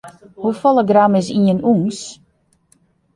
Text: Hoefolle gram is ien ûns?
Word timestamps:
Hoefolle 0.43 0.83
gram 0.89 1.13
is 1.19 1.27
ien 1.37 1.59
ûns? 1.73 1.99